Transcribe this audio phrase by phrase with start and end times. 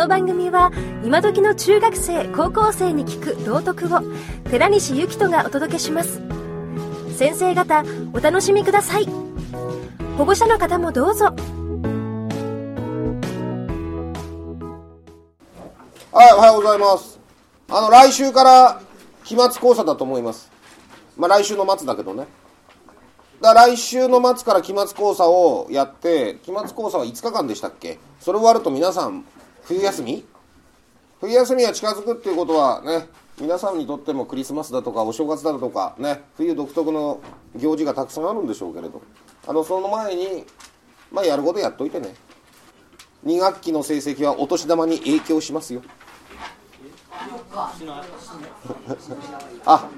[0.00, 0.72] の番組は
[1.04, 4.00] 今時の中学生高校生に聞く道徳を
[4.50, 6.22] 寺西幸人がお届けします。
[7.18, 7.84] 先生方
[8.14, 9.06] お楽しみください。
[10.16, 11.26] 保護者の方もどうぞ。
[11.26, 11.32] は
[16.30, 17.20] いおはようございます。
[17.68, 18.80] あの来週から
[19.22, 20.50] 期末考査だと思います。
[21.18, 22.26] まあ来週の末だけどね。
[23.42, 27.98] だ来週の末から期末考査をやって期末考査は5日間でしたっけ？
[28.18, 29.26] それ終わると皆さん
[29.64, 30.24] 冬休み？
[31.20, 33.06] 冬休みが近づくっていうことはね
[33.40, 37.20] 皆さんにとってもクリスマスだとかお正月だとかね冬独特の
[37.56, 39.02] 行事がたくさんあるんでしょうけれど。
[39.46, 40.44] あのその前に
[41.10, 42.14] まあやることやっといてね。
[43.26, 45.82] 2学期の成績はお年玉に影響しますよ。
[49.66, 49.88] あ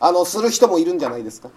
[0.00, 1.50] あのする人もいるんじゃないですか。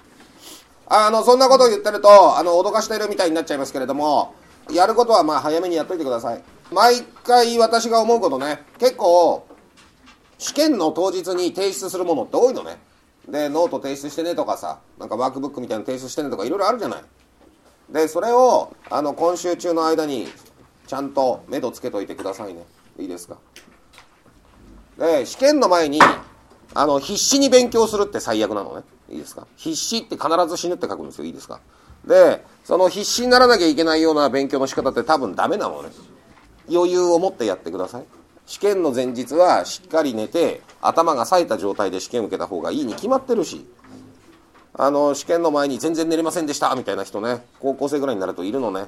[0.88, 4.36] あのそんなことを言ってるとあの脅かしてるみたいになっちゃいますけれども
[4.72, 6.44] やることはまあ早めにやっといてください。
[6.72, 8.64] 毎回私が思うことね。
[8.80, 9.48] 結構
[10.38, 12.78] 試験の当日に提出するものって多いのね。
[13.28, 17.04] でノート提出してねとかさなんかワークブックみたいなの提出してねとかいろいろあるじゃない。
[17.90, 20.28] でそれをあの今週中の間に
[20.88, 22.64] ちゃんと目処つけといてくださいね。
[23.00, 23.38] いいですか？
[24.98, 26.00] で試験の前に
[26.74, 28.84] あの必死に勉強するって最悪なのね。
[29.10, 29.48] いいですか？
[29.56, 31.60] 必死って必ず死ぬって書くんですよいいですか？
[32.06, 35.90] でその必死にならなきゃいけないような勉強の仕方って多分ダメなのね。
[36.72, 38.04] 余裕を持ってやってください。
[38.46, 43.66] 試験の前日はしっかり寝て頭が冴えた状態で試験受けた方がいいに決まってるし。
[44.78, 47.46] あの試験の前に全然寝れませんでしたみたいな人ね。
[47.60, 48.88] 高校生ぐらいになるといるのね。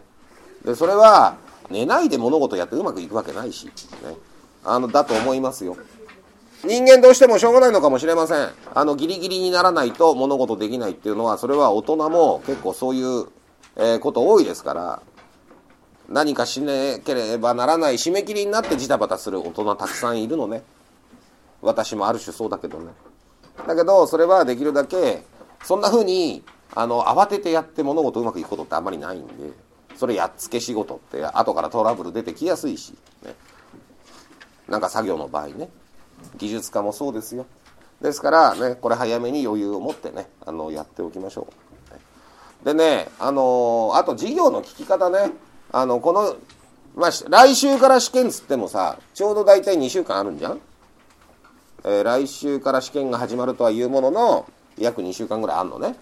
[0.65, 1.37] でそれは
[1.69, 3.71] 寝ないで物事やってうまくいくわけないし、ね、
[4.63, 5.77] あのだと思いますよ。
[6.63, 8.49] 人間どうしてもしょうがないのかもしれません。
[8.73, 13.27] あのギリギリにならないと物事できないっていうのはそれは大人も結構そういう、
[13.75, 15.01] えー、こと多いですから
[16.09, 20.63] 何かしなければならない締め切りになってジタバタする大人たくさんいるのね。
[21.61, 22.91] 私もある種そうだけどね。
[23.67, 25.23] だけどそれはできるだけ
[25.63, 29.33] そんな風にあの慌ててやって物事うまくいくことってあんまりないんで
[29.95, 33.35] それやっつけ仕事って後からトラブル出てきやすいし、ね、
[34.67, 35.69] なんか作業の場合ね。
[36.37, 37.45] 技術家もそうですよ。
[38.01, 41.47] ですからねこれ早めに余裕を持ってねあのやっておきましょ
[42.61, 42.65] う。
[42.65, 45.31] でねあのあと授業の聞き方ね。
[45.71, 46.35] あのこの
[46.95, 50.59] まあ来週から試験つってもさちょうど大体2週間あるんじゃん、
[51.83, 55.95] えー、来週から試験が始まるとはいうものの約2週間ぐらいあるのね。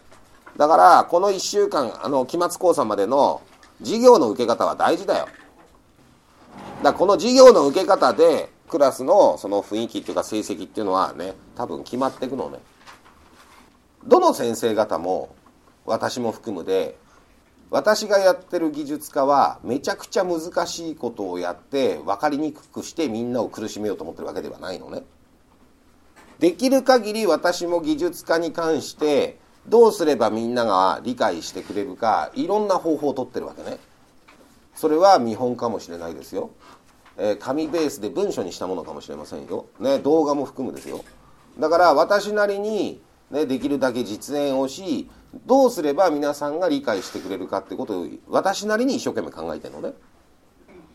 [0.57, 3.41] だからこの1週間あの期末考査までの
[3.79, 5.27] 授業の受け方は大事だよ。
[6.83, 12.59] だこの授業の受け方でクラスのその雰囲気っていうか成績っていうのはね多分決まっていくのね。
[14.05, 15.35] どの先生方も
[15.85, 16.97] 私も含むで
[17.71, 25.03] 私がやってる技術家はめちゃくちゃ難しいことをやって分かりにくくしてみんなを苦しめようと思ってるわけではないのね。
[26.39, 33.79] できる限り私も技術家に関してどうすればみんなが理解してくれるかいろんな方法をとってるわけね。
[34.75, 36.51] それは見本かもしれないですよ。
[37.17, 41.03] えー、紙ベースで文書にしたものかもしれませんよ、ね、動画も含むですよ。
[41.59, 45.09] だから私なりに、ね、できるだけ実演をし
[45.45, 49.93] どうすれば皆さんが理解してくれるかってことを私なりに一生懸命考えてるのね。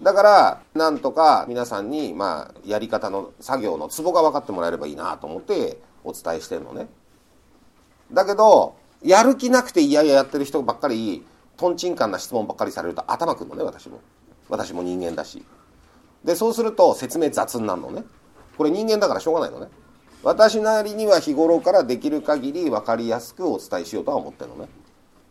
[0.02, 6.88] だからなんとか皆さんに、まあ、やり方の作業のツボが分かってもらえればいいなと思ってお伝えしてるのね。
[8.12, 11.24] だけどやる気なくて嫌々ややってる人ばっかり
[11.56, 14.00] とんちんかんな質問ばっかりされると頭くるのね私も。
[14.48, 15.44] 私も人間だし。
[16.24, 18.04] でそうすると説明雑になるのね。
[18.56, 19.68] これ人間だからしょうがないのね。
[20.22, 24.68] 私なりには日頃からできる限り分かりやすくお伝えしようとは思ってるのね。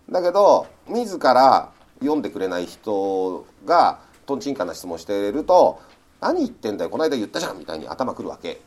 [0.09, 5.79] だけど自ら読んでくれない人がとんちんかな質問してると
[6.19, 8.61] 「何言ってんだよこの間言ったじゃん」みたいに頭くるわけ。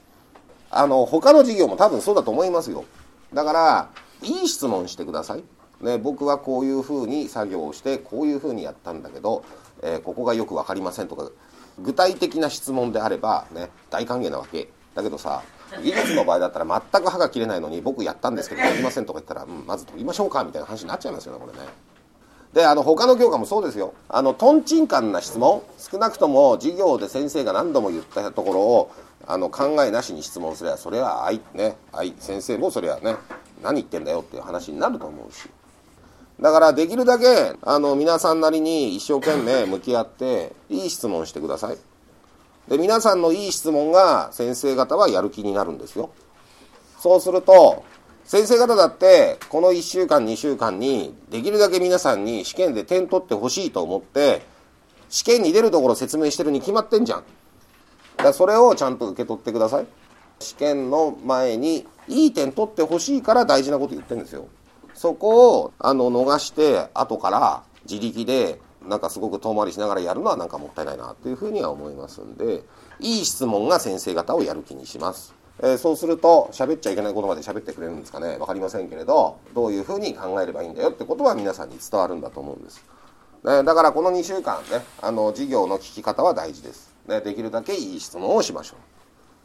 [0.70, 2.84] あの他の授業も多分そうだと思いますよ。
[3.34, 3.88] だから
[4.22, 5.44] いい質問してください。
[5.80, 9.42] ね、僕はこういうふうに作業をしてこういうふうにやったんだけど、
[9.82, 11.28] えー、ここがよく分かりませんとか
[11.78, 14.68] 具体的な質問であればね大歓迎なわけ。
[14.94, 15.42] だけどさ
[15.82, 21.66] 技術の場合だったら全く歯が切れないのに僕やったんですけどできませんとか言ったら、うん、まず解きましょうかみたいな話になっちゃいますよねこれね。
[22.52, 23.94] であの他の教科もそうですよ。
[24.10, 25.62] あのとんちんかんな質問。
[25.78, 28.90] 少なくとも授業で先生が何度も言ったところを
[29.26, 33.16] あの考えなしに質問すればそれは愛ね愛先生もそれはね
[33.62, 35.48] 何言ってんだよっていう話になると思うし。
[36.40, 41.78] だからできるだけあの皆さんなりに一生懸命向き合っていい質問してください。
[42.68, 46.10] で皆さんのいい質問が先生方はやる気になるんですよ。
[46.98, 47.84] そうすると
[48.24, 54.42] 先生方だってこの1週間2週間にできるだけ皆さんに試験で点取ってほしいと思って
[55.08, 57.24] 試験に出るところ説明してるに決まってんじゃん。
[58.16, 59.86] だそれをちゃんと受け取ってください。
[60.38, 64.46] 試験の前にいい点取ってほしいから大事なこと言ってるんですよ。
[64.94, 72.62] そこをあの逃して後から自力でなんかすごく遠回りしながらやるのはなんかもったいないなっていうふうには思いますんで
[73.00, 75.34] いい質問が先生方をやる気にします。
[75.60, 78.36] えー、そうすると喋っちゃいけないことまで喋ってくれるんですかね。
[78.38, 82.82] 分かりませんけれどどういうふうに考えればいいんだよってことは皆さんに伝わるんだと思うんです、
[83.44, 88.91] ね、だからこの2週間ねあの授業の聞き方は大事です、ね、できるだけいい質問をしましょう。